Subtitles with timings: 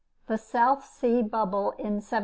[0.25, 2.17] THE SOUTH SEA BUBBLE IN 1720.